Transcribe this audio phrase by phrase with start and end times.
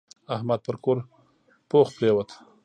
[0.35, 0.97] احمد پر کور
[1.69, 2.29] پوخ پرېوت.